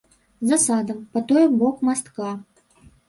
За 0.51 0.57
садам, 0.63 1.03
па 1.13 1.23
той 1.33 1.45
бок 1.59 1.75
мастка. 1.91 2.31